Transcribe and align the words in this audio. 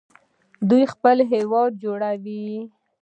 دوی 0.69 0.83
خپل 0.93 1.17
هیواد 1.33 1.71
جوړوي. 1.83 2.45